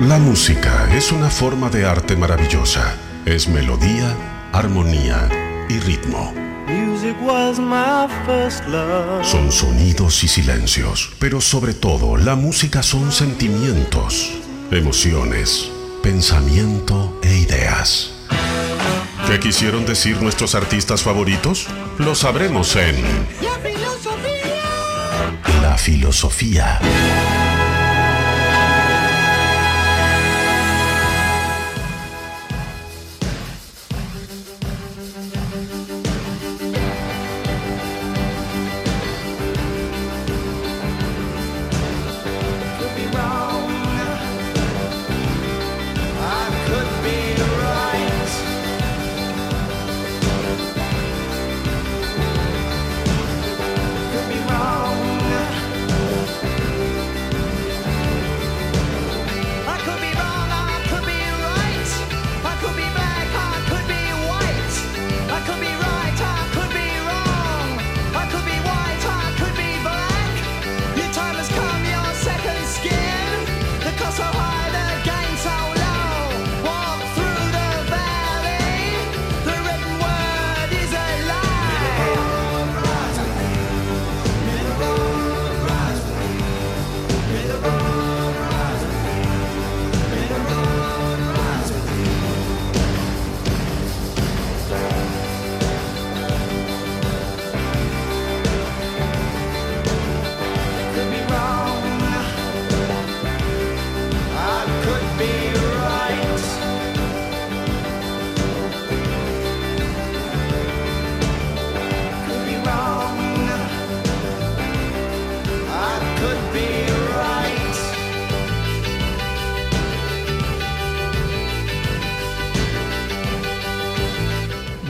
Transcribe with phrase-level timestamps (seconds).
[0.00, 2.96] La música es una forma de arte maravillosa.
[3.26, 4.16] Es melodía,
[4.50, 5.28] armonía
[5.68, 6.32] y ritmo.
[9.22, 14.32] Son sonidos y silencios, pero sobre todo la música son sentimientos,
[14.70, 15.70] emociones,
[16.02, 18.14] pensamiento e ideas.
[19.26, 21.66] ¿Qué quisieron decir nuestros artistas favoritos?
[21.98, 22.96] Lo sabremos en
[25.60, 26.80] La filosofía.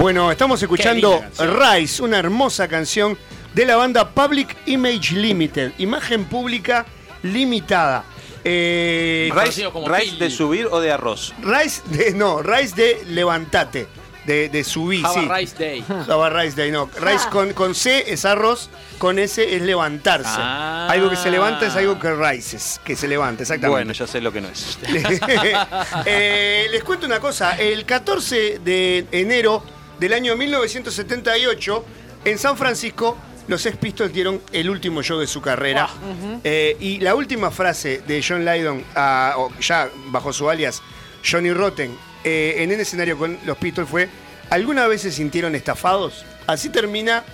[0.01, 3.19] Bueno, estamos escuchando Rise, una hermosa canción
[3.53, 6.87] de la banda Public Image Limited, imagen pública
[7.23, 8.05] limitada.
[8.43, 9.69] Eh, Rise,
[10.19, 11.35] de subir o de arroz.
[11.43, 13.89] Rise de no, Rise de levantate,
[14.25, 15.21] de, de subir, sí.
[15.21, 15.85] Rice Day.
[16.31, 16.89] Rice Day, no.
[16.99, 20.31] Rice con, con C es arroz, con S es levantarse.
[20.33, 20.89] Ah.
[20.91, 23.85] Algo que se levanta es algo que rises, que se levanta, exactamente.
[23.85, 24.79] Bueno, ya sé lo que no es.
[26.07, 29.63] Eh, les cuento una cosa, el 14 de enero
[30.01, 31.85] del año 1978,
[32.25, 33.17] en San Francisco,
[33.49, 35.89] los Sex Pistols dieron el último show de su carrera.
[36.45, 40.83] Eh, y la última frase de John Lydon, ah, ya bajo su alias
[41.29, 44.09] Johnny Rotten, eh, en el escenario con los Pistols fue:
[44.51, 46.25] ¿Alguna vez se sintieron estafados?
[46.47, 47.25] Así termina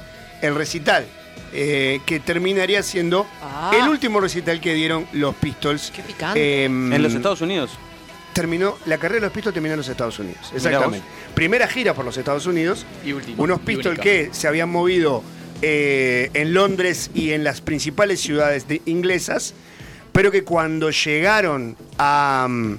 [0.43, 1.07] el recital.
[1.53, 3.71] Eh, que terminaría siendo Ah.
[3.81, 5.91] el último recital que dieron los Pistols.
[5.95, 6.65] Qué picante.
[6.65, 7.71] em, En los Estados Unidos.
[8.37, 10.53] Terminó, la carrera de los Pistols terminó en los Estados Unidos.
[10.55, 11.05] Exactamente.
[11.35, 12.87] Primera gira por los Estados Unidos.
[13.05, 13.43] Y última.
[13.43, 15.25] Unos Pistols que se habían movido
[15.63, 19.55] eh, en Londres y en las principales ciudades de- inglesas,
[20.13, 22.79] pero que cuando llegaron a mm,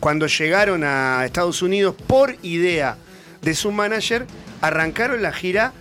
[0.00, 2.96] cuando llegaron a Estados Unidos por idea
[3.42, 4.26] de su manager,
[4.60, 5.72] arrancaron la gira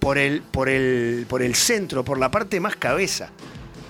[0.00, 3.30] por el, por el, por el centro, por la parte más cabeza,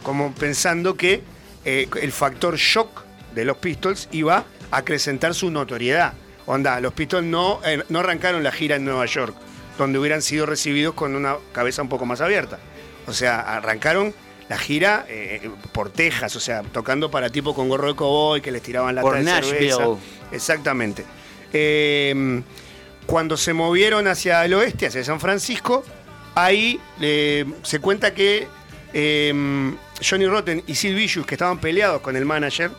[0.02, 1.22] como pensando que
[1.64, 3.04] eh, el factor shock
[3.34, 6.14] de los Pistols iba acrecentar su notoriedad.
[6.46, 9.34] Onda, los Pistols no, eh, no arrancaron la gira en Nueva York,
[9.78, 12.58] donde hubieran sido recibidos con una cabeza un poco más abierta.
[13.06, 14.14] O sea, arrancaron
[14.48, 18.52] la gira eh, por Texas, o sea, tocando para tipo con gorro de cowboy que
[18.52, 19.72] les tiraban la Por Nashville.
[19.72, 20.00] cerveza.
[20.30, 21.04] Exactamente.
[21.52, 22.42] Eh,
[23.06, 25.84] cuando se movieron hacia el oeste, hacia San Francisco,
[26.34, 28.48] ahí eh, se cuenta que
[28.92, 29.74] eh,
[30.08, 32.70] Johnny Rotten y Sid Vicious, que estaban peleados con el manager,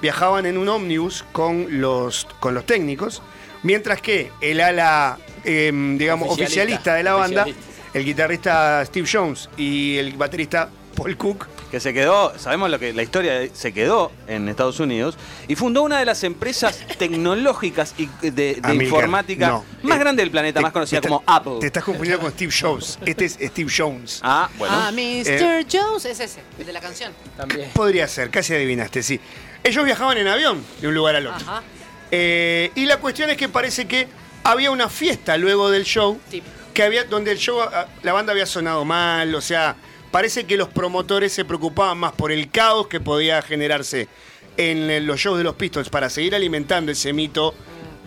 [0.00, 3.22] viajaban en un ómnibus con los, con los técnicos,
[3.62, 6.44] mientras que el ala, eh, digamos, Oficialista.
[6.44, 7.46] oficialista de la banda,
[7.92, 12.92] el guitarrista Steve Jones y el baterista Paul Cook, que se quedó, sabemos lo que
[12.92, 15.16] la historia se quedó en Estados Unidos
[15.48, 19.64] y fundó una de las empresas tecnológicas y de, de Amilcar, informática no.
[19.82, 21.58] más Eh, grande del planeta, te- más conocida como Apple.
[21.60, 22.98] Te estás confundiendo con Steve Jobs.
[23.06, 24.20] Este es Steve Jones.
[24.22, 24.74] Ah, bueno.
[24.76, 25.64] ah, Mr.
[25.70, 27.12] Jones es ese, el de la canción.
[27.36, 27.70] También.
[27.72, 29.20] Podría ser, casi adivinaste, sí.
[29.62, 31.46] Ellos viajaban en avión de un lugar al otro.
[31.46, 31.62] Ajá.
[32.10, 34.08] Eh, y la cuestión es que parece que
[34.42, 36.42] había una fiesta luego del show, Sí.
[36.74, 37.58] que había, donde el show,
[38.02, 39.76] la banda había sonado mal, o sea,
[40.10, 44.08] parece que los promotores se preocupaban más por el caos que podía generarse
[44.56, 47.54] en eh, los shows de los Pistols para seguir alimentando ese mito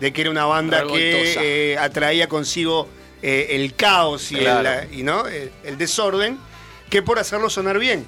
[0.00, 2.88] de que era una banda que eh, atraía consigo
[3.22, 4.68] eh, el caos y, Claro.
[4.82, 5.26] el, y, ¿no?
[5.26, 6.38] el, el desorden,
[6.90, 8.04] que por hacerlo sonar bien.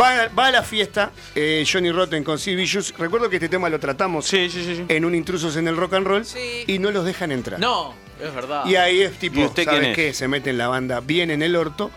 [0.00, 2.94] Va, va a la fiesta eh, Johnny Rotten con Sid Vicious.
[2.96, 4.76] Recuerdo que este tema lo tratamos Sí, sí, sí.
[4.76, 4.84] sí.
[4.88, 6.64] en un Intrusos en el Rock and Roll Sí.
[6.66, 7.58] y no los dejan entrar.
[7.58, 8.64] No, es verdad.
[8.66, 10.14] Y ahí es tipo, ¿Y usted ¿sabes qué?
[10.14, 11.90] Se mete en la banda bien en el orto.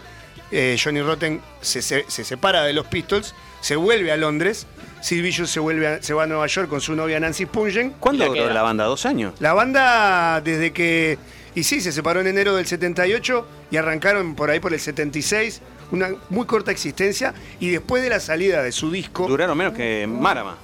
[0.51, 4.67] Eh, Johnny Rotten se, se- se separa de los Pistols, se vuelve a Londres.
[5.01, 7.91] Sid Vicious se, vuelve a- se va a Nueva York con su novia Nancy Spungen.
[7.99, 8.85] ¿Cuándo duró la banda?
[8.85, 9.33] ¿Dos años?
[9.39, 11.17] La banda, desde que.
[11.55, 15.61] Y sí, se separó en enero del 78 y arrancaron por ahí por el 76.
[15.91, 17.33] Una muy corta existencia.
[17.59, 20.57] Y después de la salida de su disco, Duraron menos que Marama.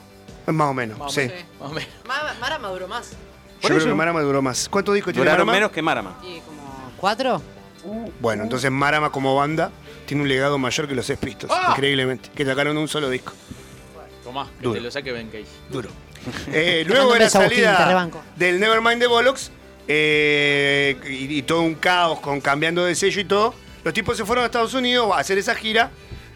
[0.47, 1.21] más o menos, Más o sí.
[1.27, 1.89] menos, más o menos.
[2.07, 3.11] Ma- Mara maduró más.
[3.61, 4.67] Yo creo que Marama duró más.
[4.69, 5.57] ¿Cuántos discos tiene Duraron Marama?
[5.59, 6.17] menos que Marama.
[6.23, 7.41] Y como cuatro.
[8.19, 9.71] Bueno, entonces Marama como banda
[10.05, 11.69] tiene un legado mayor que los Sex Pistols, ¡Ah!
[11.71, 12.29] increíblemente.
[12.35, 13.33] Que sacaron un solo disco.
[14.23, 14.75] Tomá, que Duro.
[14.75, 15.45] te lo saque Ben Case.
[15.69, 15.89] Duro.
[16.51, 18.21] Eh, luego de la beso, Agustín, te salida rebanco.
[18.35, 19.51] del Nevermind de Bollocks
[19.87, 23.55] eh, y, y todo un caos con cambiando de sello y todo,
[23.85, 25.91] los tipos se fueron a Estados Unidos a hacer esa gira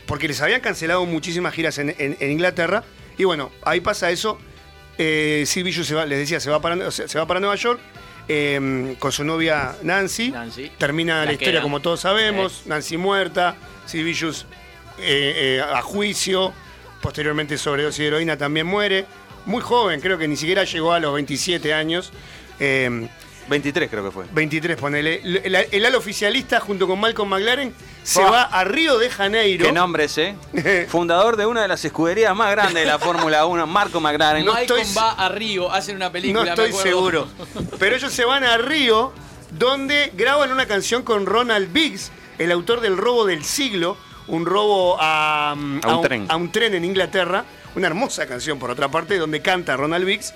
[0.07, 2.83] porque les habían cancelado muchísimas giras en, en- en Inglaterra.
[3.17, 4.37] Y bueno, ahí pasa eso.
[4.97, 7.55] Eh, Sid Vicious se va, les decía, se va para, se se va para Nueva
[7.55, 7.79] York
[8.27, 10.31] eh, con su novia Nancy.
[10.31, 10.71] Nancy.
[10.77, 12.63] Termina la, La historia como todos sabemos.
[12.65, 13.55] Nancy muerta,
[13.85, 14.45] Sid Vicious
[14.99, 16.53] eh, eh, a juicio.
[17.01, 19.05] Posteriormente sobredosis de heroína también muere.
[19.45, 22.13] Muy joven, creo que ni siquiera llegó a los 27 años.
[23.43, 24.25] Eh, 23 creo que fue.
[24.31, 25.21] 23, ponele.
[25.23, 27.73] El, el ala oficialista junto con Malcolm McLaren
[28.03, 28.31] se Oh.
[28.31, 29.65] va a Río de Janeiro.
[29.65, 30.35] ¿Qué nombre ese?
[30.89, 34.45] Fundador de una de las escuderías más grandes de la Fórmula 1, Marco McLaren.
[34.45, 37.27] No Malcolm estoy- va a Río, hacen una película, No estoy me seguro.
[37.79, 39.13] Pero ellos se van a Río,
[39.51, 43.97] donde graban una canción con Ronald Biggs, el autor del robo del siglo,
[44.27, 46.25] un robo a, A un tren.
[46.29, 47.45] a un tren en Inglaterra.
[47.75, 50.33] Una hermosa canción, por otra parte, donde canta Ronald Biggs,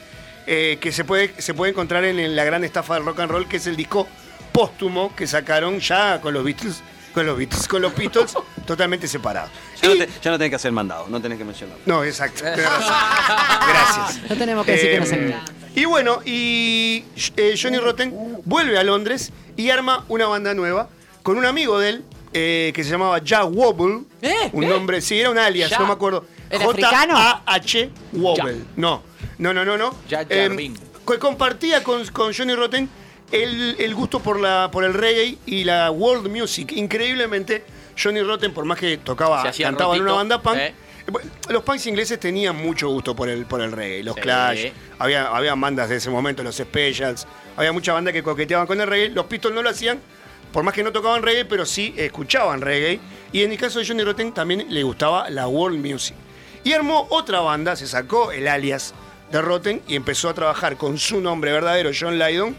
[0.47, 3.31] eh, que se puede, se puede encontrar en, en la gran estafa del rock and
[3.31, 4.07] roll, que es el disco
[4.51, 6.81] póstumo que sacaron ya con los Beatles,
[7.13, 8.33] con los Beatles, con los Beatles,
[8.65, 9.51] totalamente separados.
[9.81, 11.83] Ya no, Y- te- ya no tenés que hacer mandado, no tenés que mencionarlo.
[11.85, 12.43] no, exacto.
[12.55, 14.21] Gracias.
[14.29, 15.45] No tenemos que decir que no se Eh, mira.
[15.75, 17.03] Y bueno, y
[17.35, 18.13] eh, Johnny Rotten
[18.45, 20.89] vuelve a Londres y arma una banda nueva
[21.21, 22.03] con un amigo de él
[22.33, 24.01] eh, que se llamaba Jack Wobble.
[24.23, 24.49] ¿Eh?
[24.53, 24.67] Un ¿Eh?
[24.67, 25.77] nombre, sí, era un alias, Ya.
[25.79, 26.25] no me acuerdo.
[26.51, 28.61] J-A-H Wobble.
[28.75, 29.03] No,
[29.37, 29.77] no, no, no.
[29.77, 29.95] no.
[30.09, 30.75] Jarvin.
[31.07, 32.89] que compartía con, con Johnny Rotten
[33.31, 36.71] el, el gusto por, la, por el reggae y la world music.
[36.73, 37.63] Increíblemente,
[38.01, 40.73] Johnny Rotten, por más que tocaba, cantaba en una banda punk, ¿eh?
[41.49, 44.21] Los punks ingleses tenían mucho gusto por el, por el reggae, los Sí.
[44.21, 44.67] Clash,
[44.99, 47.25] había, había bandas de ese momento, los Specials,
[47.55, 50.01] había mucha banda que coqueteaban con el reggae, los Pistols no lo hacían,
[50.51, 52.99] por más que no tocaban reggae, pero sí escuchaban reggae,
[53.31, 56.15] y en el caso de Johnny Rotten también le gustaba la world music.
[56.65, 58.93] Y armó otra banda, se sacó el alias
[59.31, 62.55] de Rotten y empezó a trabajar con su nombre verdadero, John Lydon,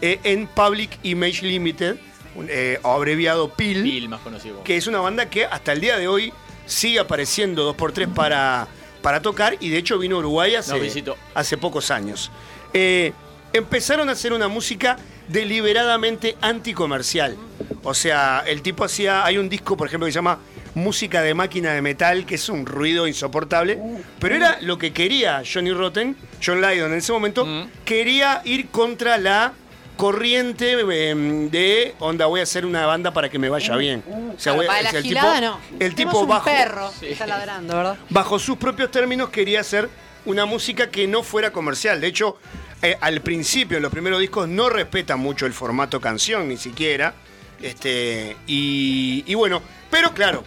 [0.00, 1.96] eh, en Public Image Limited,
[2.34, 4.62] un, eh, abreviado PIL Bill, más conocido.
[4.62, 6.32] que es una banda que hasta el día de hoy
[6.66, 8.68] sigue apareciendo 2x3 para,
[9.02, 11.04] para tocar y de hecho vino a Uruguay hace,
[11.34, 12.30] hace pocos años.
[12.74, 13.12] Eh,
[13.52, 14.98] empezaron a hacer una música
[15.28, 17.36] deliberadamente anticomercial.
[17.82, 20.38] O sea, el tipo hacía, hay un disco por ejemplo que se llama
[20.80, 23.78] Música de máquina de metal, que es un ruido insoportable,
[24.18, 26.14] pero era lo que quería Johnny Rotten,
[26.44, 27.68] John Lydon en ese momento, Mm.
[27.86, 29.54] quería ir contra la
[29.96, 30.72] corriente
[31.10, 34.04] em, de onda voy a hacer una banda para que me vaya bien.
[34.36, 35.60] O sea, voy a- para o la sea, el gilada tipo, no.
[35.80, 37.96] el tipo un bajo, perro que está ladrando, ¿verdad?
[38.10, 39.88] bajo sus propios términos quería hacer
[40.26, 42.02] una música que no fuera comercial.
[42.02, 42.36] De hecho,
[42.82, 47.14] eh, al principio, en los primeros discos, no respeta mucho el formato canción, ni siquiera.
[47.62, 50.44] Este, y, y bueno, pero claro,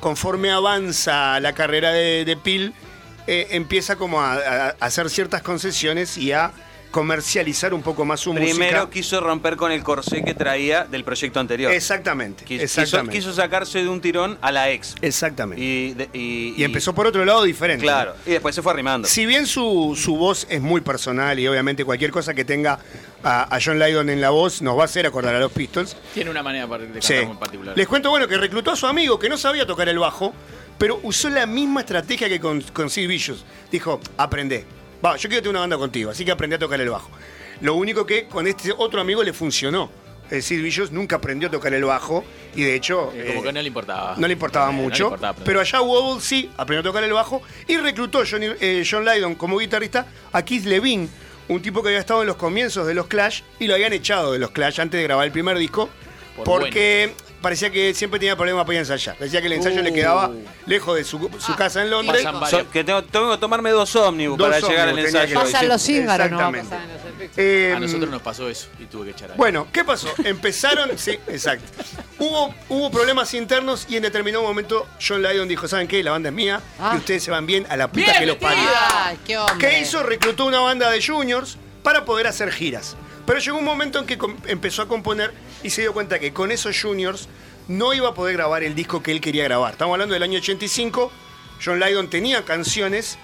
[0.00, 2.74] conforme avanza la carrera de, de Pil,
[3.26, 6.52] eh, empieza como a, a- hacer ciertas concesiones y a
[6.90, 8.90] comercializar un poco más su Primero música.
[8.90, 11.72] quiso romper con el corsé que traía del proyecto anterior.
[11.72, 13.16] Exactamente, Quiso, exactamente.
[13.16, 14.94] quiso sacarse de un tirón a la ex.
[15.02, 15.62] Exactamente.
[15.62, 17.82] Y, de- y- Y empezó por otro lado diferente.
[17.84, 19.06] Claro, y después se fue arrimando.
[19.06, 22.78] Si bien su, su voz es muy personal y obviamente cualquier cosa que tenga
[23.22, 25.96] a, a John Lydon en la voz nos va a hacer acordar a los Pistols.
[26.14, 27.14] Tiene una manera de cantar Sí.
[27.26, 27.76] muy particular.
[27.76, 30.32] Les cuento, bueno, que reclutó a su amigo que no sabía tocar el bajo,
[30.78, 33.44] pero usó la misma estrategia que con, con Sid Vicious.
[33.70, 34.64] Dijo, aprende.
[35.04, 37.10] Va, yo quiero tener una banda contigo, así que aprendí a tocar el bajo.
[37.60, 39.90] Lo único que con este otro amigo le funcionó.
[40.30, 42.22] Eh, Sid Vicious nunca aprendió a tocar el bajo
[42.54, 43.10] y de hecho...
[43.14, 44.14] Eh, Como eh, que no le importaba.
[44.18, 47.02] no le importaba Eh, no le mucho, importaba pero allá Wobble sí aprendió a tocar
[47.04, 51.08] el bajo y reclutó Johnny- eh, John Lydon como guitarrista a Keith Levine,
[51.48, 54.32] un tipo que había estado en los comienzos de los Clash y lo habían echado
[54.32, 55.88] de los Clash antes de grabar el primer disco
[56.36, 59.16] Por porque parecía que siempre tenía problemas para ir a ensayar.
[59.18, 59.94] Decía que el ensayo le Uh.
[59.94, 60.30] quedaba
[60.66, 62.22] lejos de su, su casa en Londres.
[62.24, 62.62] Pasan varios.
[62.62, 65.38] So- que tengo, tengo que tomarme dos ómnibus Dos para llegar al ómnibus ensayo.
[65.40, 66.76] que- Pasan los cíngaros, no va a Exactamente.
[66.76, 67.38] pasar en los efectos.
[67.38, 69.34] Eh, A nosotros nos pasó eso y tuve que echar a.
[69.34, 70.08] Bueno, ¿qué pasó?
[70.24, 71.64] Empezaron, sí, exacto.
[72.18, 76.02] Hubo, hubo problemas internos y en determinado momento John Lydon dijo, ¿saben qué?
[76.02, 76.92] La banda es mía Ah.
[76.94, 78.62] y ustedes se van bien a la puta Bien que los parió.
[79.58, 80.02] ¿Qué hizo?
[80.02, 82.96] Reclutó una banda de juniors para poder hacer giras.
[83.28, 85.32] Pero llegó un momento en que empezó a componer
[85.62, 87.28] y se dio cuenta que con esos juniors
[87.68, 89.72] no iba a poder grabar el disco que él quería grabar.
[89.72, 91.12] Estamos hablando del año 85.
[91.62, 93.18] John Lydon tenía canciones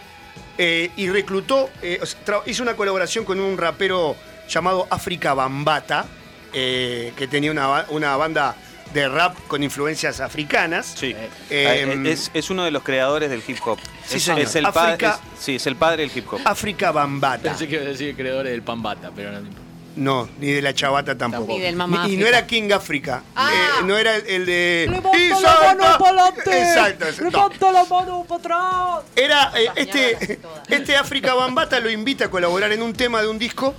[0.59, 4.15] eh, y reclutó, eh, o sea, tra- hizo una colaboración con un rapero
[4.47, 6.05] llamado África Bambata,
[6.53, 8.57] eh, que tenía una, una banda
[8.93, 10.95] de rap con influencias africanas.
[10.99, 11.17] Sí.
[11.49, 13.79] Es, es uno de los creadores del hip hop.
[14.07, 16.41] Sí, es, el pa- África- es- sí, es el padre del hip hop.
[16.45, 17.43] África Bambata.
[17.51, 19.64] Pensé que iba a decir creadores del pan bata, pero no.
[19.97, 21.53] No, ni de la chavata tampoco.
[21.53, 23.23] Ni del Mamá Ni- y no era King África.
[23.37, 23.51] Ah.
[23.53, 24.87] Eh, no era el, el de.
[24.91, 26.63] Levanta ¡Y la mano para adelante.
[26.63, 27.05] Exacto.
[27.23, 27.31] No.
[27.31, 29.05] Levanta la mano para atrás.
[29.15, 33.39] Era eh, este, este África Bambata lo invita a colaborar en un tema de un
[33.39, 33.75] disco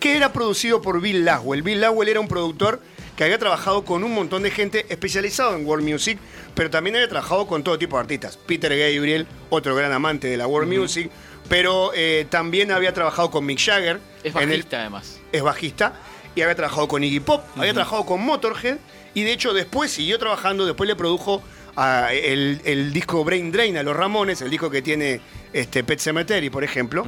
[0.00, 1.62] que era producido por Bill Laswell.
[1.62, 2.80] Bill Laswell era un productor
[3.16, 6.18] que había trabajado con un montón de gente especializado en world music,
[6.54, 8.38] pero también había trabajado con todo tipo de artistas.
[8.38, 11.10] Peter Gabriel, otro gran amante de la world music,
[11.50, 14.00] pero eh, también había trabajado con Mick Jagger.
[14.22, 15.18] Es en el- bajista además.
[15.32, 15.92] es bajista
[16.34, 18.78] y había trabajado con Iggy Pop, había trabajado con Motorhead
[19.14, 21.42] y de hecho después siguió trabajando, después le produjo
[21.76, 25.20] a el, el disco Brain Drain a los Ramones, el disco que tiene
[25.52, 27.04] este, Pet Cemetery, por ejemplo.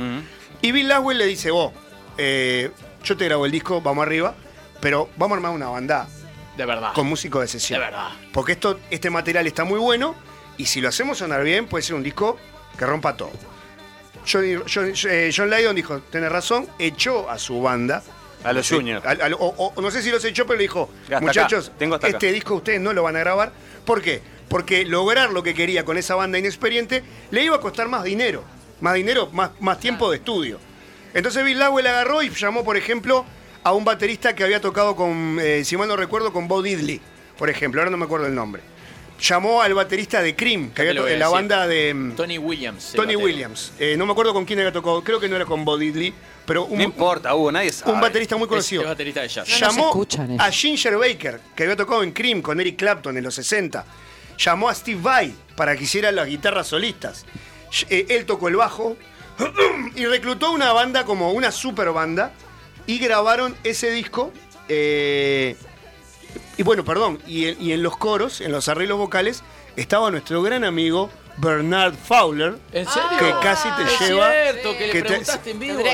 [0.60, 1.72] Y Bill Laswell le dice, vos,
[2.18, 2.70] eh,
[3.04, 4.34] yo te grabo el disco, vamos arriba,
[4.80, 6.08] pero vamos a armar una banda
[6.56, 6.92] De verdad.
[6.94, 7.78] con músicos de sesión.
[7.80, 8.08] De verdad.
[8.32, 10.14] Porque esto, este material está muy bueno
[10.58, 12.36] y si lo hacemos sonar bien, puede ser un disco
[12.76, 13.30] que rompa todo.
[14.26, 18.02] John- eh, John Lydon dijo, tenés razón, echó a su banda.
[18.44, 19.04] A los juniors.
[19.06, 21.72] al- al- o, o no sé si los echó, pero le dijo, Hasta acá, muchachos,
[21.78, 22.34] tengo hasta este acá".
[22.34, 23.52] disco ustedes no lo van a grabar.
[23.84, 24.20] ¿Por qué?
[24.48, 28.42] Porque lograr lo que quería con esa banda inexperiente le iba a costar más dinero.
[28.80, 30.58] Más dinero, más, más tiempo de estudio.
[31.14, 33.24] Entonces Bill Lawel agarró y llamó, por ejemplo,
[33.62, 37.00] a un baterista que había tocado con, eh, si mal no recuerdo, con Bo Diddley,
[37.38, 38.62] por ejemplo, ahora no me acuerdo el nombre.
[39.22, 41.26] Llamó al baterista de Cream, que había en la decir.
[41.32, 42.92] banda de mm, Tony Williams.
[42.96, 43.14] Tony.
[43.14, 43.72] Williams.
[43.78, 46.12] Eh, no me acuerdo con quién había tocado, creo que no era con Bo Diddley,
[46.44, 47.92] pero un, No importa, Hugo, nadie sabe.
[47.92, 49.46] un baterista muy conocido es baterista de jazz.
[49.48, 50.42] No, no se llamó escuchan ellos.
[50.44, 53.84] a Ginger Baker, que había tocado en Cream con Eric Clapton en los 60.
[54.38, 57.24] Llamó a Steve Vai para que hiciera las guitarras solistas.
[57.90, 58.96] Eh, él tocó el bajo
[59.94, 62.32] y reclutó una banda como una super banda
[62.88, 64.32] y grabaron ese disco.
[64.68, 65.54] eh,
[66.58, 69.42] y bueno, perdón, y en, y en los coros, en los arreglos vocales,
[69.76, 73.08] estaba nuestro gran amigo Bernard Fowler, ¿En serio?
[73.18, 74.30] que casi te es lleva.
[74.30, 75.78] cierto, que le te- en vivo.
[75.78, 75.84] Se,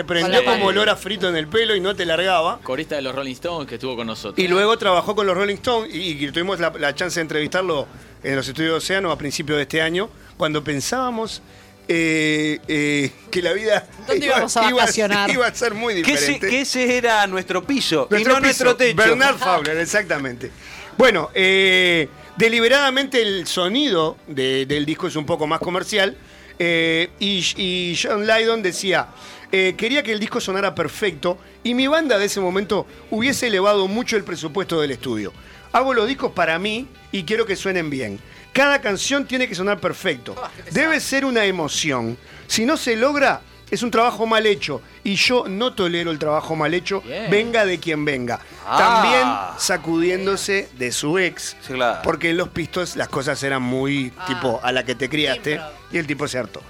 [0.00, 2.58] que prendió como olor a frito en el pelo y no te largaba.
[2.62, 4.38] Corista de los Rolling Stones que estuvo con nosotros.
[4.38, 7.86] Y luego trabajó con los Rolling Stones y, y tuvimos la, la chance de entrevistarlo
[8.22, 11.40] en los estudios de Océano a principios de este año, cuando pensábamos
[11.88, 15.30] eh, eh, que la vida ¿Dónde íbamos a iba, vacacionar?
[15.30, 16.48] iba a ser muy Que ese, diferente.
[16.48, 18.96] que ese era nuestro piso y no nuestro techo.
[18.96, 20.50] Bernard Fowler, exactamente.
[20.98, 26.16] Bueno, eh, deliberadamente el sonido de- del disco es un poco más comercial.
[26.60, 29.08] eh, y, y John Lydon decía,
[29.52, 33.86] eh, quería que el disco sonara perfecto y mi banda de ese momento hubiese elevado
[33.86, 35.32] mucho el presupuesto del estudio.
[35.78, 38.18] Hago los discos para mí y quiero que suenen bien.
[38.52, 40.34] Cada canción tiene que sonar perfecto.
[40.72, 42.18] Debe ser una emoción.
[42.48, 44.82] Si no se logra, es un trabajo mal hecho.
[45.04, 47.30] Y yo no tolero el trabajo mal hecho, Bien.
[47.30, 48.40] venga de quien venga.
[48.66, 48.76] Ah.
[48.76, 49.28] También
[49.64, 51.56] sacudiéndose de su ex.
[51.60, 52.00] Sí, claro.
[52.02, 55.60] Porque en los pistos las cosas eran muy tipo a la que te criaste.
[55.92, 56.60] Y el tipo se hartó.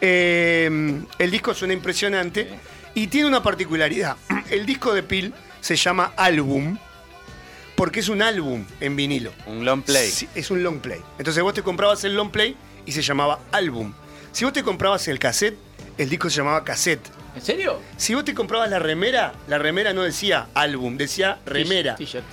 [0.00, 2.48] Eh, el disco suena impresionante
[2.94, 4.16] y tiene una particularidad.
[4.48, 6.78] El disco de Pil se llama Álbum
[7.76, 9.32] porque es un álbum en vinilo.
[9.46, 10.10] Un long play.
[10.10, 11.00] Sí, es un long play.
[11.18, 13.92] Entonces vos te comprabas el long play y se llamaba álbum.
[14.32, 15.56] Si vos te comprabas el cassette,
[15.98, 17.06] el disco se llamaba cassette.
[17.34, 17.80] ¿En serio?
[17.96, 21.96] Si vos te comprabas la remera, la remera no decía álbum, decía remera.
[21.96, 22.24] T-shirt.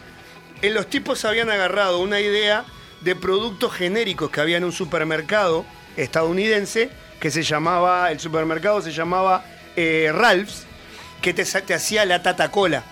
[0.62, 2.66] En los tipos habían agarrado una idea
[3.02, 5.66] de productos genéricos que había en un supermercado
[5.98, 9.44] estadounidense que se llamaba, el supermercado se llamaba
[9.76, 10.66] eh, Ralph's,
[11.22, 12.84] que te, te hacía la Tata Cola.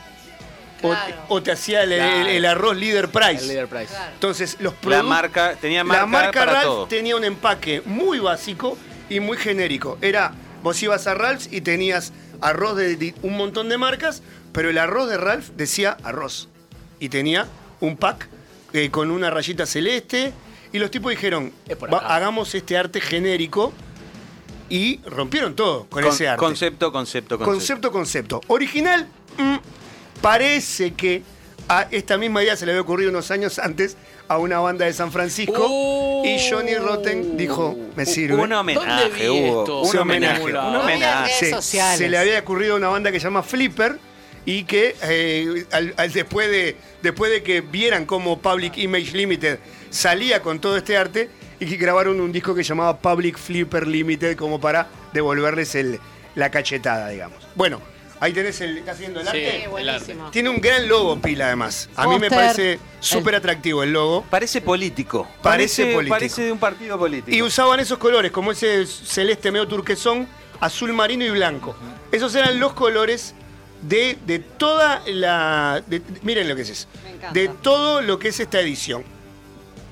[0.82, 1.16] O, Claro.
[1.30, 2.16] o te hacía el, Claro.
[2.22, 3.42] el- el arroz Leader Price.
[3.42, 3.88] El Leader Price.
[3.88, 4.12] Claro.
[4.14, 5.10] Entonces, los La productos.
[5.10, 6.86] marca, tenía marca, La marca para Ralph todo.
[6.88, 8.78] tenía un empaque muy básico
[9.10, 9.98] y muy genérico.
[10.02, 10.34] Era,
[10.64, 14.22] vos ibas a Ralph's y tenías arroz de, un montón de marcas,
[14.54, 16.48] pero el arroz de Ralph decía arroz.
[17.00, 17.48] Y tenía
[17.82, 18.28] un pack
[18.74, 20.32] eh, con una rayita celeste.
[20.72, 21.52] Y los tipos dijeron,
[22.04, 23.74] hagamos este arte genérico.
[24.70, 26.40] Y rompieron todo con, Con- ese arte.
[26.46, 27.52] Concepto, concepto, concepto.
[27.52, 28.42] Concepto, concepto.
[28.48, 29.08] Original,
[29.40, 29.56] mm,
[30.22, 31.24] parece que
[31.68, 33.96] a esta misma idea se le había ocurrido unos años antes
[34.28, 36.24] a una banda de San Francisco Oh.
[36.26, 38.36] y Johnny Rotten dijo, me sirve.
[38.36, 39.82] Un homenaje, Hugo.
[39.84, 40.44] Un homenaje.
[40.44, 41.62] Un homenaje.
[41.62, 43.98] se, se le había ocurrido a una banda que se llama Flipper
[44.46, 49.60] y que eh, al- al- después, de, después de que vieran cómo Public Image Limited
[49.90, 53.86] salía con todo este arte y que grabaron un disco que se llamaba Public Flipper
[53.88, 56.00] Limited como para devolverles el,
[56.36, 57.38] la cachetada, digamos.
[57.56, 57.82] Bueno,
[58.20, 58.78] ahí tenés el...
[58.80, 59.30] ¿Estás viendo el Sí.
[59.46, 59.62] arte?
[59.64, 60.32] Sí, buenísimo.
[60.32, 61.90] Tiene un gran logo, Pila, además.
[61.96, 64.24] A mí me parece súper atractivo el logo.
[64.30, 65.28] Parece político.
[65.42, 66.16] Parece político.
[66.16, 67.36] Parece de un partido político.
[67.36, 70.28] Y usaban esos colores, como ese celeste medio turquesón,
[70.60, 71.76] azul marino y blanco.
[72.12, 73.34] Esos eran los colores
[73.82, 75.82] de, de toda la.
[75.88, 76.88] de- miren lo que es eso.
[77.04, 77.32] Me encanta.
[77.40, 79.04] De todo lo que es esta edición.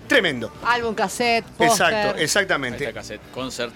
[0.07, 0.51] Tremendo.
[0.63, 1.67] Álbum, cassette, póster.
[1.67, 2.83] Exacto, Ahí exactamente.
[2.85, 3.73] está cassette, concert.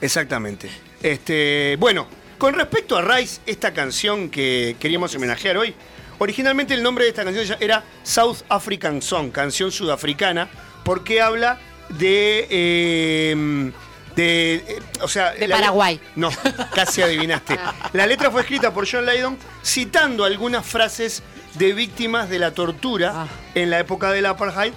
[0.00, 0.70] Exactamente.
[1.02, 2.06] Este, bueno,
[2.38, 5.74] con respecto a Rice, esta canción que queríamos homenajear hoy,
[6.18, 10.48] originalmente el nombre de esta canción era South African Song, canción sudafricana,
[10.84, 11.58] porque habla
[11.90, 12.46] de.
[12.50, 13.72] eh,
[14.16, 16.00] de eh, o sea, De Paraguay.
[16.14, 16.30] No,
[16.74, 17.58] casi adivinaste.
[17.92, 21.22] La letra fue escrita por John Lydon citando algunas frases
[21.54, 23.26] de víctimas de la tortura Ah.
[23.54, 24.72] en la época del apartheid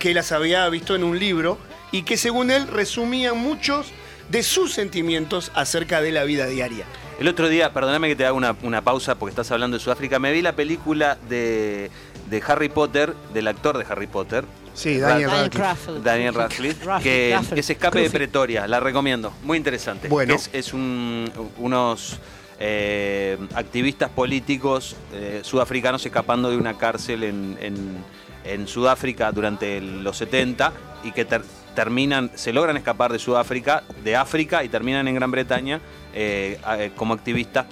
[0.00, 1.58] que las había visto en un libro
[1.92, 3.92] y que según él resumían muchos
[4.28, 6.84] de sus sentimientos acerca de la vida diaria.
[7.20, 10.18] El otro día, perdóname que te haga una, una pausa porque estás hablando de Sudáfrica.
[10.18, 11.90] Me vi la película de,
[12.30, 14.44] de Harry Potter, del actor de Harry Potter.
[14.74, 16.00] Sí, Daniel Daniel Radcliffe.
[16.02, 17.60] Daniel Radcliffe, que Radcliffe.
[17.60, 18.10] es Escape de.
[18.10, 20.08] Pretoria, la recomiendo, muy interesante.
[20.08, 20.34] Bueno.
[20.34, 22.18] Es, es un- unos
[22.58, 27.98] eh, activistas políticos eh, sudafricanos escapando de una cárcel en, en-
[28.44, 30.72] en Sudáfrica durante el- los 70
[31.04, 31.42] y que ter-
[31.74, 35.80] terminan, se logran escapar de Sudáfrica, de África y terminan en Gran Bretaña
[36.14, 37.66] eh, eh, como activistas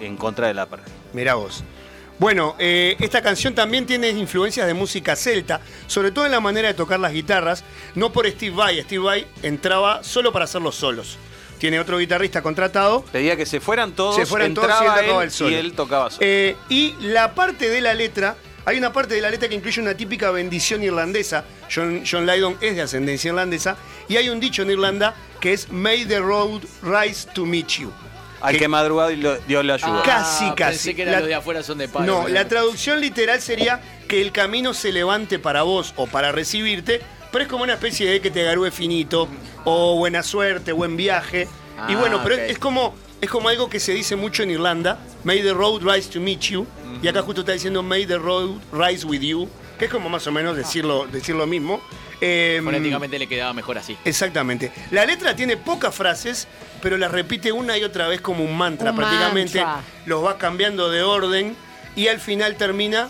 [0.00, 0.92] en contra del apartheid.
[1.12, 1.64] Mirá vos.
[2.18, 6.66] Bueno, eh, esta canción también tiene influencias de música celta, sobre todo en la manera
[6.66, 7.62] de tocar las guitarras,
[7.94, 8.82] no por Steve Vai.
[8.82, 11.16] Steve Vai entraba solo para hacer los solos.
[11.58, 13.02] Tiene otro guitarrista contratado.
[13.12, 15.50] Pedía que se fueran todos, Se fueran todos y él tocaba él el solo.
[15.50, 16.20] y él tocaba solo.
[16.22, 18.36] Eh, y la parte de la letra,
[18.68, 21.44] hay una parte de la letra que incluye una típica bendición irlandesa.
[21.74, 23.76] John, John Lydon es de ascendencia irlandesa.
[24.08, 27.90] Y hay un dicho en Irlanda que es May the road rise to meet you.
[28.40, 29.98] Al que madrugado y lo- Dios le ayudó.
[29.98, 30.72] Ah, Casi, Ah, casi.
[30.90, 32.06] Pensé que La- los de afuera son de palo.
[32.22, 37.00] No, la traducción literal sería que el camino se levante para vos o para recibirte,
[37.32, 39.28] pero es como una especie de que te garúe finito,
[39.64, 41.48] o buena suerte, buen viaje.
[41.88, 44.98] y Ah, bueno, pero es como, es como algo que se dice mucho en Irlanda,
[45.24, 46.64] May the road rise to meet you,
[47.02, 50.26] y acá justo está diciendo May the road rise with you, que es como más
[50.26, 51.80] o menos decirlo, decir lo mismo.
[52.20, 53.96] Eh, Fonéticamente le quedaba mejor así.
[54.04, 54.72] Exactamente.
[54.90, 56.48] La letra tiene pocas frases,
[56.82, 59.60] pero las repite una y otra vez como un mantra Un prácticamente.
[59.62, 59.82] mantra.
[60.06, 61.54] Los va cambiando de orden
[61.94, 63.08] y al final termina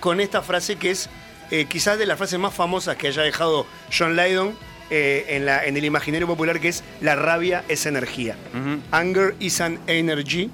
[0.00, 1.10] con esta frase que es
[1.50, 4.56] eh, quizás de las frases más famosas que haya dejado John Lydon
[4.88, 8.36] eh, en, la, en el imaginario popular, que es la rabia es energía.
[8.90, 10.50] Anger is an energy.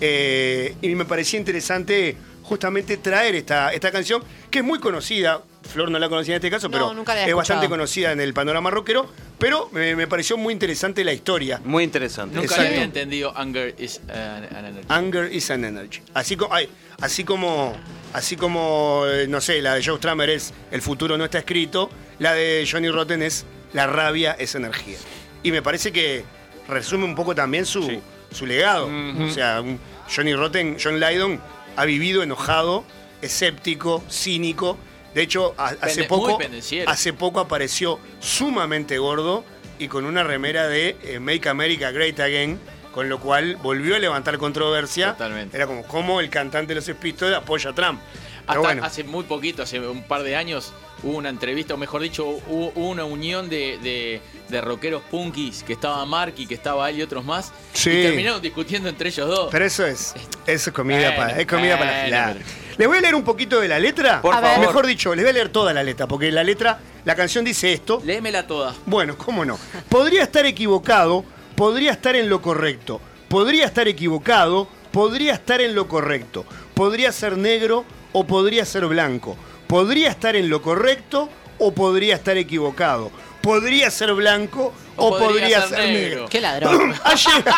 [0.00, 5.42] Eh, y me parecía interesante justamente traer esta, esta canción, que es muy conocida.
[5.62, 8.12] Flor no la conocía en este caso, No, pero nunca la había es bastante conocida
[8.12, 11.58] en el panorama rockero, pero me, me pareció muy interesante la historia.
[11.64, 12.34] Muy interesante.
[12.36, 12.68] Nunca Exacto.
[12.70, 14.86] había entendido Anger is an, an energy.
[14.90, 16.02] Anger is an energy.
[16.12, 16.68] Así como, ay,
[17.00, 17.74] así como,
[18.12, 21.88] así como, eh, no sé, la de Joe Stramer es el futuro no está escrito,
[22.18, 24.98] la de Johnny Rotten es la rabia es energía.
[25.42, 26.24] Y me parece que
[26.68, 28.00] resume un poco también su, Sí.
[28.34, 28.86] Su legado.
[28.86, 29.78] O sea, un
[30.14, 31.40] Johnny Rotten, John Lydon
[31.76, 32.84] ha vivido enojado,
[33.22, 34.76] escéptico, cínico.
[35.14, 36.38] De hecho, a- hace poco,
[36.86, 39.44] hace poco apareció sumamente gordo
[39.78, 42.58] y con una remera de eh, Make America Great Again,
[42.92, 45.12] con lo cual volvió a levantar controversia.
[45.12, 45.56] Totalmente.
[45.56, 48.00] Era como cómo el cantante de los Spistols apoya a Trump.
[48.46, 50.72] Hasta bueno, hace muy poquito, hace un par de años,
[51.04, 55.62] hubo una entrevista, o mejor dicho, hubo, hubo una unión de, de- de rockeros punkis,
[55.62, 57.90] que estaba Marky, que estaba él y otros más, Sí.
[57.90, 59.48] y terminaron discutiendo entre ellos dos.
[59.50, 60.14] pero eso es,
[60.46, 62.40] eso es comida, Bueno, para, es comida para bueno,
[62.76, 64.20] Les voy a leer un poquito de la letra.
[64.20, 64.58] Por favor.
[64.66, 67.72] Mejor dicho, les voy a leer toda la letra, porque la letra, la canción dice
[67.72, 68.02] esto.
[68.04, 68.74] Léemela toda.
[68.86, 69.58] Bueno, cómo no.
[69.88, 71.24] Podría estar equivocado,
[71.56, 73.00] podría estar en lo correcto.
[73.28, 76.44] Podría estar equivocado, podría estar en lo correcto.
[76.74, 79.36] Podría ser negro o podría ser blanco.
[79.74, 83.10] Podría estar en lo correcto o podría estar equivocado.
[83.40, 86.28] Podría ser blanco o, podría, ser, negro.
[86.30, 86.94] Qué ladrón.
[87.02, 87.56] Ha llegado,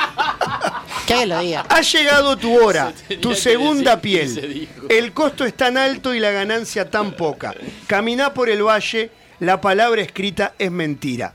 [1.07, 1.67] que alguien lo diga.
[1.69, 4.69] ha llegado tu hora, tu segunda se piel.
[4.89, 7.55] El costo es tan alto y la ganancia tan poca.
[7.87, 11.35] Caminá por el valle, la palabra escrita es mentira.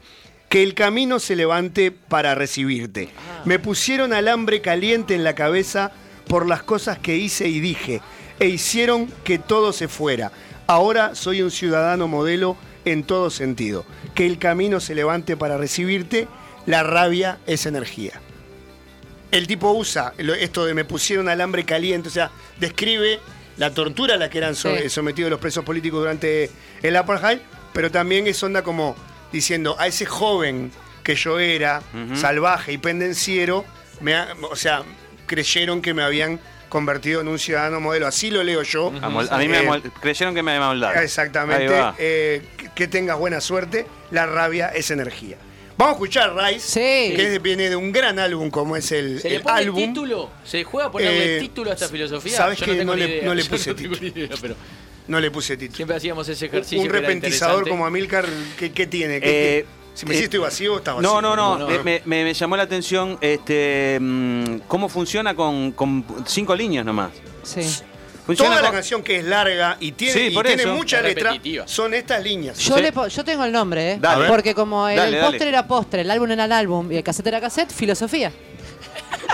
[0.49, 3.09] Que el camino se levante para recibirte.
[3.45, 5.91] Me pusieron alambre caliente en la cabeza
[6.27, 8.01] por las cosas que hice y dije.
[8.39, 10.31] e hicieron que todo se fuera.
[10.71, 12.55] Ahora soy un ciudadano modelo
[12.86, 13.84] en todo sentido.
[14.15, 16.29] Que el camino se levante para recibirte,
[16.65, 18.13] la rabia es energía.
[19.31, 23.19] El tipo usa esto de me pusieron alambre caliente, o sea, describe
[23.57, 24.69] la tortura a la que eran Sí.
[24.88, 26.49] sometidos los presos políticos durante
[26.81, 27.39] el apartheid,
[27.73, 28.95] pero también es onda como
[29.29, 30.71] diciendo a ese joven
[31.03, 31.81] que yo era,
[32.15, 33.65] salvaje y pendenciero,
[33.99, 34.84] me ha- o sea,
[35.25, 36.39] creyeron que me habían
[36.71, 38.07] convertido en un ciudadano modelo.
[38.07, 38.91] Así lo leo yo.
[39.01, 41.03] A mí me Eh, creyeron que me amoldaron.
[41.03, 41.71] Exactamente.
[41.99, 43.86] Eh, que- que tengas buena suerte.
[44.10, 45.38] La rabia es energía.
[45.77, 47.15] Vamos a escuchar Rice, Sí.
[47.15, 49.79] que es- viene de un gran álbum como es el, ¿Se le el pone álbum.
[49.93, 50.29] título?
[50.43, 52.38] ¿Se juega a ponerle Eh, título a esta filosofía?
[52.38, 53.25] sabes Yo que tengo no ni le- idea.
[53.25, 54.55] no le Yo puse tengo ni idea, pero
[55.07, 55.75] No le puse título.
[55.75, 56.81] siempre hacíamos ese ejercicio.
[56.81, 58.25] Un repentizador como Amilcar,
[58.57, 59.19] ¿qué, qué tiene?
[59.19, 59.80] ¿Qué- Eh, qué?
[59.93, 61.10] Si me eh, estoy vacío, estás vacío.
[61.12, 61.58] No, no, no.
[61.58, 61.84] No, Me, no.
[61.84, 67.12] me- me llamó la atención este, mm, cómo funciona con, con cinco líneas nomás.
[67.43, 67.62] Sí.
[68.25, 71.04] Funciona Toda la con- canción que es larga y tiene, Sí, y tiene mucha Es
[71.04, 71.67] letra repetitiva.
[71.67, 72.58] son estas líneas.
[72.60, 72.82] Yo, Sí.
[72.82, 73.97] le po- yo tengo el nombre, ¿eh?
[73.99, 74.27] Dale.
[74.27, 75.27] Porque como el, Dale, el dale.
[75.32, 78.32] postre era postre, el álbum era el álbum y el cassette era cassette, filosofía.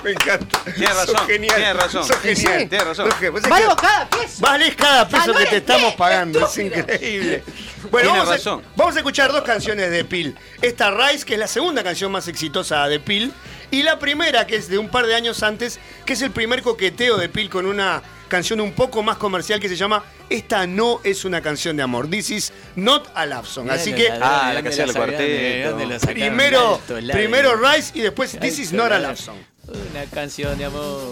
[0.08, 0.60] Me encanta.
[0.64, 1.56] Tienes Sos razón, genial.
[1.56, 2.04] tienes razón.
[2.08, 2.60] Sos genial.
[2.62, 2.66] sí.
[2.68, 3.10] Tienes razón.
[3.32, 4.34] Pues Valgo que- cada peso.
[4.40, 7.44] Vales cada peso que te estamos pagando, es increíble.
[7.92, 8.64] Bueno, Tiene vamos a, razón.
[8.76, 10.36] vamos a escuchar dos canciones de Pil.
[10.62, 13.34] Esta Rise, que es la segunda canción más exitosa de Pil,
[13.70, 16.62] y la primera, que es de un par de años antes, que es el primer
[16.62, 21.00] coqueteo de Pil con una canción un poco más comercial que se llama Esta no
[21.04, 23.70] es una canción de amor, This is not a love song.
[23.70, 25.78] Así que Ah, la que hacía el cuarteto.
[26.08, 29.38] primero, primero Rise y después This is not a love song.
[29.68, 31.12] Una canción de amor.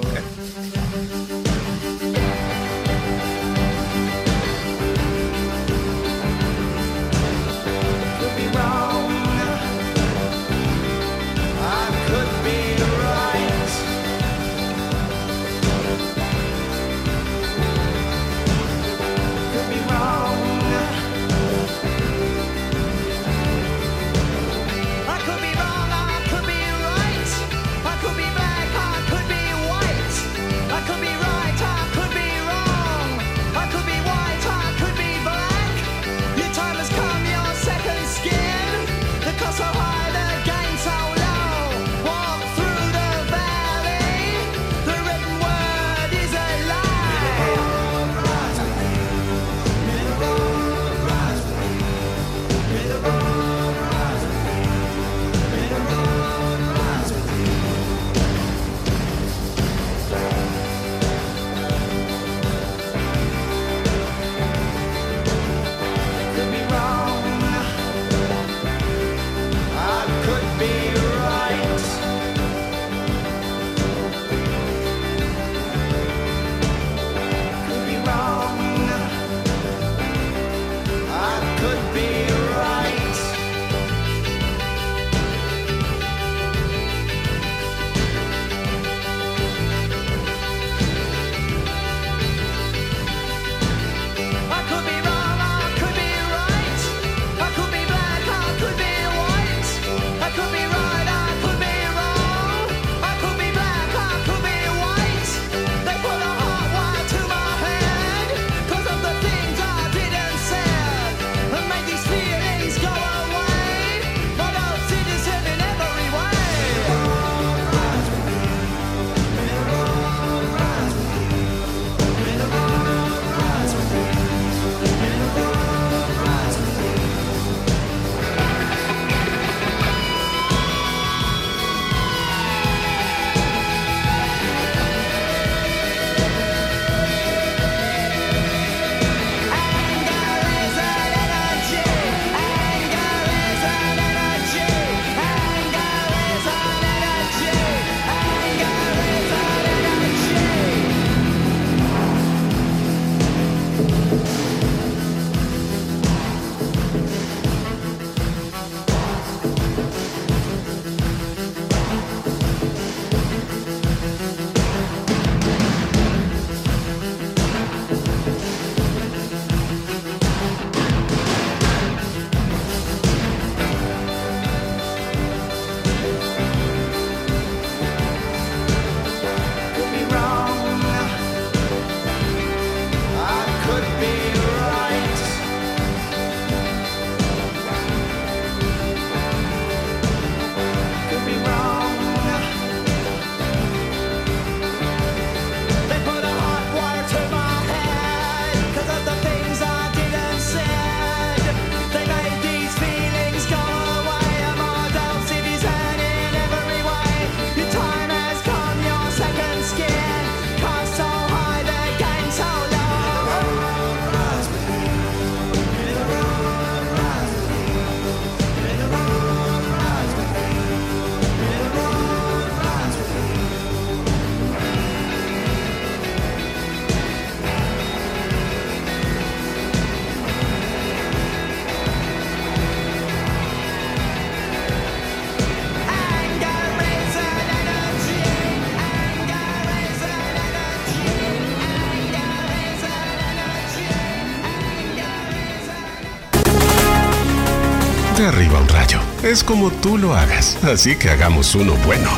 [248.18, 249.00] de arriba un rayo.
[249.24, 252.10] Es como tú lo hagas, así que hagamos uno bueno.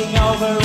[0.00, 0.59] crossing over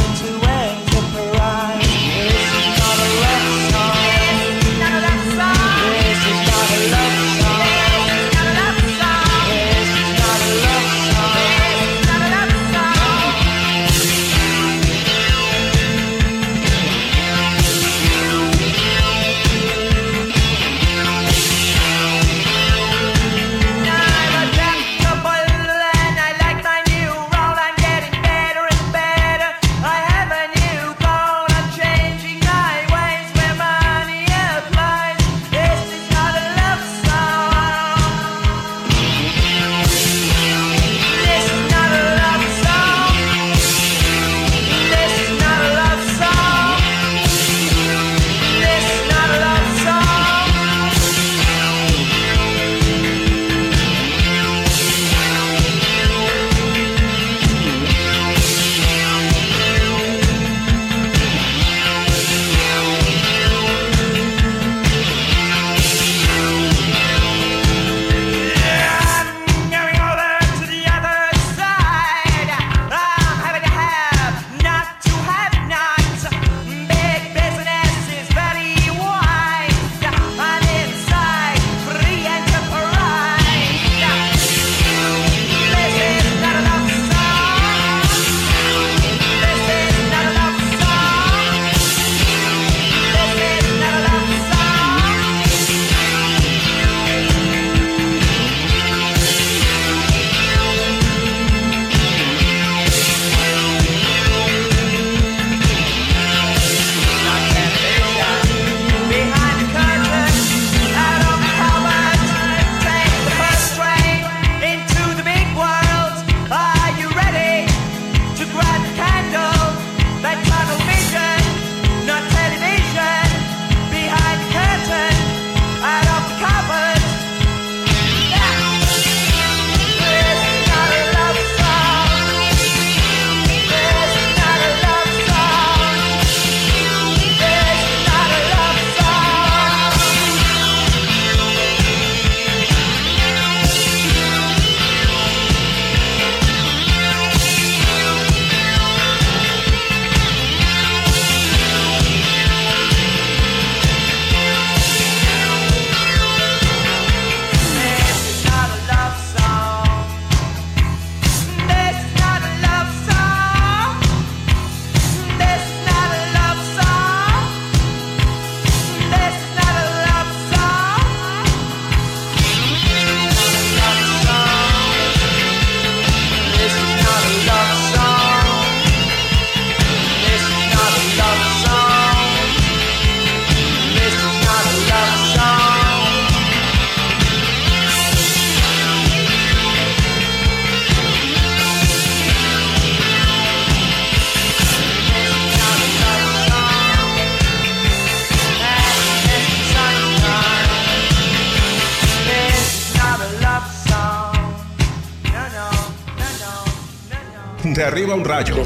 [207.95, 208.57] arriba un rayo.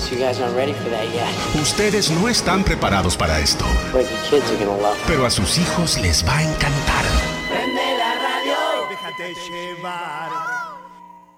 [1.62, 3.63] Ustedes no están preparados para esto.
[5.06, 7.06] Pero a sus hijos les va a encantar.
[7.48, 8.89] Prende la radio.
[8.89, 10.68] Déjate llevar.